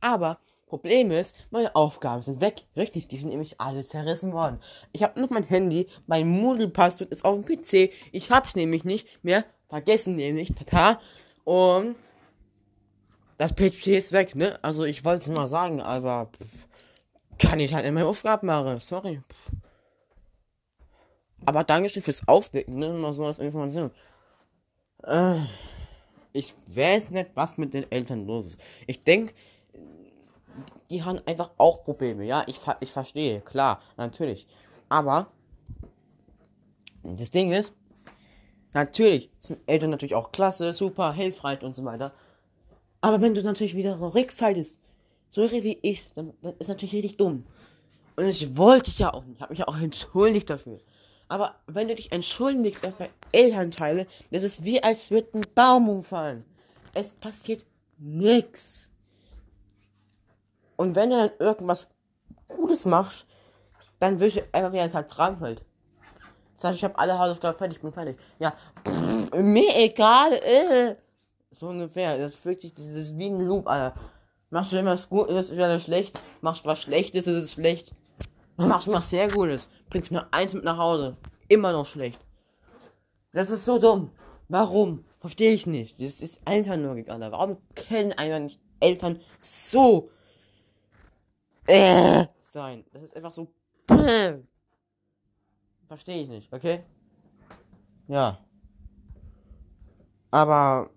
Aber 0.00 0.38
Problem 0.68 1.10
ist, 1.10 1.34
meine 1.50 1.74
Aufgaben 1.74 2.22
sind 2.22 2.40
weg. 2.40 2.62
Richtig, 2.76 3.08
die 3.08 3.16
sind 3.16 3.30
nämlich 3.30 3.60
alle 3.60 3.84
zerrissen 3.84 4.32
worden. 4.32 4.60
Ich 4.92 5.02
habe 5.02 5.20
noch 5.20 5.30
mein 5.30 5.44
Handy, 5.44 5.88
mein 6.06 6.28
Moodle-Passwort 6.28 7.10
ist 7.10 7.24
auf 7.24 7.34
dem 7.34 7.44
PC. 7.44 7.92
Ich 8.12 8.30
hab's 8.30 8.54
nämlich 8.54 8.84
nicht 8.84 9.24
mehr 9.24 9.44
vergessen, 9.68 10.14
nämlich. 10.14 10.54
Tata. 10.54 11.00
Und 11.44 11.96
das 13.38 13.54
PC 13.54 13.88
ist 13.88 14.12
weg, 14.12 14.34
ne? 14.34 14.58
Also 14.62 14.84
ich 14.84 15.04
wollte 15.04 15.30
es 15.30 15.36
nur 15.36 15.46
sagen, 15.46 15.80
aber 15.80 16.30
kann 17.38 17.60
ich 17.60 17.72
halt 17.72 17.86
in 17.86 17.94
meine 17.94 18.06
Aufgaben 18.06 18.46
machen. 18.46 18.80
Sorry. 18.80 19.22
Aber 21.46 21.64
Dankeschön 21.64 22.02
fürs 22.02 22.26
Aufwecken, 22.26 22.78
ne? 22.78 22.92
Noch 22.92 23.14
so 23.14 23.24
als 23.24 23.38
Information. 23.38 23.90
Äh, 25.04 25.36
ich 26.32 26.54
weiß 26.66 27.10
nicht, 27.10 27.30
was 27.34 27.56
mit 27.56 27.74
den 27.74 27.90
Eltern 27.90 28.26
los 28.26 28.46
ist. 28.46 28.60
Ich 28.86 29.04
denke, 29.04 29.34
die 30.90 31.02
haben 31.02 31.20
einfach 31.26 31.50
auch 31.58 31.84
Probleme. 31.84 32.24
Ja, 32.24 32.44
ich, 32.46 32.58
ich 32.80 32.92
verstehe, 32.92 33.40
klar, 33.40 33.80
natürlich. 33.96 34.46
Aber 34.88 35.28
das 37.02 37.30
Ding 37.30 37.52
ist, 37.52 37.72
natürlich 38.72 39.30
sind 39.38 39.60
Eltern 39.66 39.90
natürlich 39.90 40.14
auch 40.14 40.32
klasse, 40.32 40.72
super, 40.72 41.12
hilfreich 41.12 41.62
und 41.62 41.74
so 41.74 41.84
weiter. 41.84 42.12
Aber 43.00 43.20
wenn 43.20 43.34
du 43.34 43.42
natürlich 43.42 43.76
wieder 43.76 44.00
rückfallst 44.00 44.80
so 45.30 45.50
wie 45.50 45.78
ich, 45.82 46.12
dann, 46.14 46.32
dann 46.42 46.54
ist 46.58 46.68
natürlich 46.68 46.94
richtig 46.94 47.16
dumm. 47.16 47.44
Und 48.16 48.26
ich 48.26 48.56
wollte 48.56 48.90
es 48.90 48.98
ja 48.98 49.12
auch 49.12 49.24
nicht. 49.24 49.36
Ich 49.36 49.42
habe 49.42 49.52
mich 49.52 49.58
ja 49.60 49.68
auch 49.68 49.78
entschuldigt 49.78 50.50
dafür. 50.50 50.78
Aber 51.28 51.56
wenn 51.66 51.88
du 51.88 51.94
dich 51.94 52.10
entschuldigst 52.10 52.86
auf 52.86 52.94
bei 52.94 53.10
Elternteile, 53.32 54.06
das 54.30 54.42
ist 54.42 54.64
wie 54.64 54.82
als 54.82 55.10
würde 55.10 55.38
ein 55.38 55.44
Baum 55.54 55.88
umfallen. 55.88 56.44
Es 56.94 57.10
passiert 57.10 57.64
nichts. 57.98 58.87
Und 60.78 60.94
wenn 60.94 61.10
du 61.10 61.16
dann 61.16 61.30
irgendwas 61.40 61.88
Gutes 62.46 62.84
machst, 62.84 63.26
dann 63.98 64.20
will 64.20 64.28
ich 64.28 64.54
einfach 64.54 64.72
wie 64.72 64.78
ein 64.78 64.92
Tag 64.92 65.38
fällt. 65.38 65.64
Das 66.54 66.64
heißt, 66.64 66.76
ich 66.76 66.84
habe 66.84 66.96
alle 66.98 67.18
Hausaufgaben 67.18 67.58
fertig, 67.58 67.80
bin 67.80 67.92
fertig. 67.92 68.16
Ja, 68.38 68.54
pff, 68.86 69.32
mir 69.42 69.76
egal, 69.76 70.32
äh. 70.34 70.94
So 71.50 71.68
ungefähr. 71.68 72.16
Das 72.16 72.36
fühlt 72.36 72.60
sich, 72.60 72.78
ist 72.78 73.18
wie 73.18 73.26
ein 73.26 73.40
Loop, 73.40 73.68
Alter. 73.68 73.98
Machst 74.50 74.72
du 74.72 74.78
immer 74.78 74.96
gut, 75.10 75.28
ist 75.28 75.50
es 75.50 75.52
wieder 75.52 75.78
schlecht. 75.80 76.20
Machst 76.42 76.64
was 76.64 76.80
Schlechtes, 76.80 77.26
ist 77.26 77.42
es 77.42 77.52
schlecht. 77.52 77.90
Machst 78.56 78.86
du 78.86 78.92
was 78.92 79.10
sehr 79.10 79.28
Gutes. 79.28 79.68
Bringst 79.90 80.12
nur 80.12 80.32
eins 80.32 80.54
mit 80.54 80.62
nach 80.62 80.78
Hause. 80.78 81.16
Immer 81.48 81.72
noch 81.72 81.86
schlecht. 81.86 82.20
Das 83.32 83.50
ist 83.50 83.64
so 83.64 83.78
dumm. 83.78 84.12
Warum? 84.48 85.04
Verstehe 85.18 85.52
ich 85.52 85.66
nicht. 85.66 86.00
Das 86.00 86.22
ist 86.22 86.40
Elternlogik, 86.44 87.10
Alter. 87.10 87.32
Warum 87.32 87.58
können 87.74 88.12
einfach 88.12 88.38
nicht 88.38 88.60
Eltern 88.78 89.20
so 89.40 90.10
äh, 91.68 92.26
sein? 92.42 92.84
Das 92.92 93.02
ist 93.02 93.16
einfach 93.16 93.32
so. 93.32 93.48
Verstehe 95.86 96.22
ich 96.22 96.28
nicht, 96.28 96.52
okay? 96.52 96.84
Ja. 98.08 98.38
Aber 100.30 100.90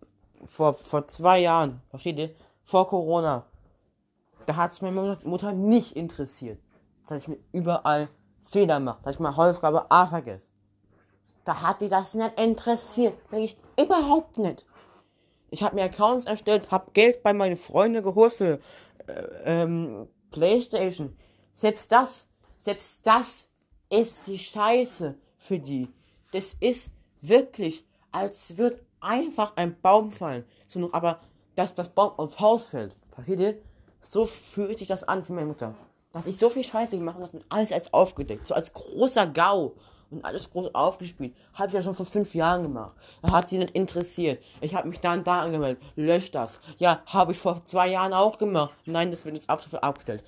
vor, 0.46 0.74
vor 0.74 1.08
zwei 1.08 1.40
Jahren, 1.40 1.82
versteht 1.90 2.18
ihr? 2.18 2.36
vor 2.72 2.88
Corona, 2.88 3.46
da 4.46 4.56
hat 4.56 4.72
es 4.72 4.82
meine 4.82 5.18
Mutter 5.24 5.52
nicht 5.52 5.96
interessiert, 5.96 6.60
dass 7.08 7.22
ich 7.22 7.28
mir 7.28 7.38
überall 7.52 8.08
Fehler 8.50 8.80
mache, 8.80 9.04
dass 9.04 9.16
ich 9.16 9.20
meine 9.20 9.36
Hausaufgabe 9.36 9.92
A 9.92 10.08
vergesse. 10.08 10.50
Da 11.44 11.62
hat 11.62 11.82
die 11.82 11.90
das 11.90 12.14
nicht 12.14 12.40
interessiert, 12.40 13.14
ich 13.32 13.58
überhaupt 13.78 14.38
nicht. 14.38 14.66
Ich 15.50 15.64
habe 15.64 15.76
mir 15.76 15.84
Accounts 15.84 16.26
erstellt, 16.26 16.72
habe 16.72 16.92
Geld 16.94 17.24
bei 17.24 17.34
meinen 17.34 17.58
Freunden 17.58 18.04
geholt 18.04 18.32
für 18.32 18.60
äh, 19.08 19.24
ähm, 19.44 20.08
PlayStation. 20.32 21.16
Selbst 21.54 21.92
das, 21.92 22.28
selbst 22.58 23.00
das 23.04 23.48
ist 23.90 24.22
die 24.28 24.40
Scheiße 24.40 25.16
für 25.38 25.60
die. 25.60 25.90
Das 26.32 26.56
ist 26.60 26.92
wirklich, 27.22 27.86
als 28.12 28.58
wird 28.58 28.82
einfach 29.00 29.56
ein 29.56 29.80
Baum 29.82 30.12
fallen. 30.12 30.46
So 30.66 30.80
noch, 30.80 30.94
aber 30.94 31.20
dass 31.56 31.74
das 31.74 31.90
Baum 31.90 32.14
aufs 32.18 32.40
Haus 32.40 32.68
fällt. 32.70 32.96
Versteht 33.10 33.40
ihr? 33.40 33.62
So 34.02 34.26
fühlt 34.26 34.80
sich 34.80 34.88
das 34.88 35.04
an 35.04 35.24
für 35.24 35.34
meine 35.34 35.48
Mutter. 35.48 35.76
Dass 36.12 36.28
ich 36.28 36.38
so 36.38 36.50
viel 36.50 36.64
Scheiße 36.64 36.98
gemacht 36.98 37.16
habe, 37.16 37.26
das 37.26 37.34
mit 37.34 37.46
alles 37.50 37.72
als 37.72 37.94
aufgedeckt. 37.94 38.46
So 38.46 38.54
als 38.54 38.74
großer 38.74 39.28
GAU 39.28 39.74
und 40.12 40.26
alles 40.26 40.52
groß 40.52 40.76
aufgespielt. 40.76 41.34
Habe 41.54 41.70
ich 41.70 41.74
ja 41.74 41.82
schon 41.82 41.96
vor 41.96 42.06
fünf 42.06 42.36
Jahren 42.36 42.64
gemacht. 42.64 42.96
Hat 43.24 43.50
sie 43.50 43.58
nicht 43.58 43.72
interessiert. 43.72 44.44
Ich 44.60 44.76
habe 44.76 44.88
mich 44.88 45.00
dann 45.00 45.24
da 45.24 45.42
angemeldet. 45.42 45.82
Löscht 45.96 46.36
das. 46.36 46.60
Ja, 46.78 47.02
habe 47.06 47.32
ich 47.32 47.38
vor 47.38 47.64
zwei 47.66 47.88
Jahren 47.88 48.14
auch 48.14 48.38
gemacht. 48.38 48.74
Nein, 48.86 49.12
das 49.12 49.26
wird 49.26 49.36
jetzt 49.36 49.50
absolut 49.50 49.84
abgestellt. 49.84 50.24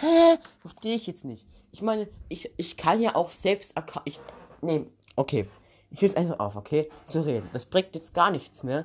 Hä? 0.00 0.38
Verstehe 0.60 0.94
ich 0.94 1.06
jetzt 1.06 1.24
nicht. 1.24 1.46
Ich 1.72 1.82
meine, 1.82 2.08
ich, 2.28 2.50
ich 2.56 2.76
kann 2.76 3.00
ja 3.00 3.14
auch 3.16 3.30
selbst. 3.30 3.74
Ich, 4.04 4.20
nee, 4.60 4.86
okay. 5.16 5.48
Ich 5.90 6.02
will 6.02 6.08
jetzt 6.08 6.18
einfach 6.18 6.38
auf, 6.40 6.56
okay? 6.56 6.90
Zu 7.06 7.20
reden. 7.24 7.48
Das 7.52 7.66
bringt 7.66 7.94
jetzt 7.94 8.12
gar 8.12 8.30
nichts 8.30 8.62
mehr. 8.62 8.84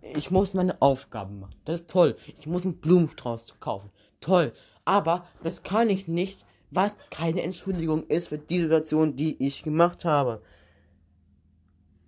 Ich 0.00 0.30
muss 0.30 0.54
meine 0.54 0.80
Aufgaben 0.82 1.40
machen. 1.40 1.54
Das 1.64 1.82
ist 1.82 1.90
toll. 1.90 2.16
Ich 2.38 2.46
muss 2.46 2.64
einen 2.64 2.80
Blumenstrauß 2.80 3.60
kaufen. 3.60 3.90
Toll. 4.20 4.52
Aber 4.84 5.26
das 5.44 5.62
kann 5.62 5.90
ich 5.90 6.08
nicht, 6.08 6.44
was 6.72 6.94
keine 7.10 7.42
Entschuldigung 7.42 8.04
ist 8.08 8.28
für 8.28 8.38
die 8.38 8.60
Situation, 8.60 9.14
die 9.14 9.36
ich 9.44 9.62
gemacht 9.62 10.04
habe. 10.04 10.42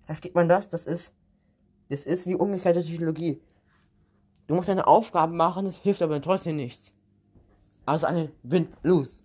Versteht 0.07 0.35
man 0.35 0.49
das? 0.49 0.69
Das 0.69 0.87
ist, 0.87 1.15
das 1.91 2.05
ist 2.05 2.27
wie 2.27 2.35
umgekehrte 2.35 2.81
Psychologie. 2.81 3.41
Du 4.47 4.55
musst 4.55 4.69
deine 4.69 4.87
Aufgaben 4.87 5.37
machen, 5.37 5.67
es 5.67 5.79
hilft 5.79 6.03
aber 6.03 6.21
trotzdem 6.21 6.57
nichts. 6.57 6.95
Also 7.87 8.07
eine 8.07 8.33
Win-Lose. 8.43 9.23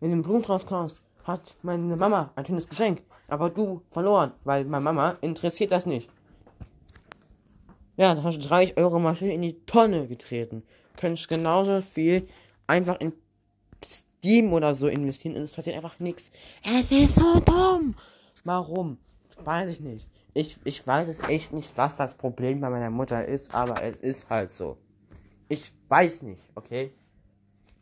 Wenn 0.00 0.10
du 0.10 0.14
einen 0.14 0.22
Blumenstrauß 0.22 0.66
kaufst, 0.66 1.02
hat 1.24 1.56
meine 1.62 1.96
Mama 1.96 2.30
ein 2.34 2.44
schönes 2.44 2.68
Geschenk, 2.68 3.02
aber 3.28 3.48
du 3.48 3.82
verloren, 3.90 4.32
weil 4.44 4.64
meine 4.64 4.84
Mama 4.84 5.16
interessiert 5.22 5.72
das 5.72 5.86
nicht. 5.86 6.10
Ja, 7.96 8.14
da 8.14 8.22
hast 8.22 8.36
du 8.36 8.48
30 8.48 8.76
Euro 8.76 8.98
Maschine 8.98 9.34
in 9.34 9.42
die 9.42 9.64
Tonne 9.64 10.06
getreten. 10.08 10.62
Könntest 10.96 11.28
genauso 11.28 11.80
viel 11.80 12.26
einfach 12.66 13.00
in 13.00 13.12
Steam 14.22 14.52
oder 14.52 14.72
so 14.72 14.86
investieren 14.86 15.34
und 15.34 15.42
es 15.42 15.52
passiert 15.52 15.74
einfach 15.74 15.98
nichts. 15.98 16.30
Es 16.62 16.92
ist 16.92 17.16
so 17.16 17.40
dumm. 17.40 17.96
Warum? 18.44 18.98
Weiß 19.42 19.68
ich 19.68 19.80
nicht. 19.80 20.08
Ich, 20.32 20.60
ich 20.62 20.86
weiß 20.86 21.08
es 21.08 21.18
echt 21.20 21.52
nicht, 21.52 21.76
was 21.76 21.96
das 21.96 22.14
Problem 22.14 22.60
bei 22.60 22.70
meiner 22.70 22.90
Mutter 22.90 23.26
ist, 23.26 23.52
aber 23.52 23.82
es 23.82 24.00
ist 24.00 24.30
halt 24.30 24.52
so. 24.52 24.78
Ich 25.48 25.72
weiß 25.88 26.22
nicht, 26.22 26.40
okay? 26.54 26.92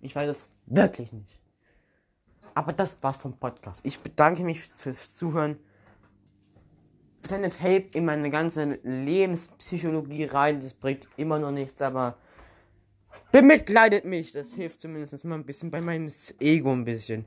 Ich 0.00 0.16
weiß 0.16 0.30
es 0.30 0.46
wirklich 0.64 1.12
nicht. 1.12 1.38
Aber 2.54 2.72
das 2.72 2.96
war's 3.02 3.18
vom 3.18 3.34
Podcast. 3.34 3.82
Ich 3.84 4.00
bedanke 4.00 4.42
mich 4.42 4.62
fürs 4.62 5.12
Zuhören. 5.12 5.58
Sendet 7.22 7.58
Tape 7.58 7.90
in 7.92 8.06
meine 8.06 8.30
ganze 8.30 8.78
Lebenspsychologie 8.82 10.24
rein. 10.24 10.58
Das 10.58 10.72
bringt 10.72 11.06
immer 11.18 11.38
noch 11.38 11.52
nichts, 11.52 11.82
aber 11.82 12.16
bemitleidet 13.32 14.04
mich. 14.04 14.32
Das 14.32 14.54
hilft 14.54 14.80
zumindest 14.80 15.24
mal 15.24 15.36
ein 15.36 15.44
bisschen 15.44 15.70
bei 15.70 15.80
meinem 15.80 16.10
Ego 16.40 16.72
ein 16.72 16.84
bisschen. 16.84 17.24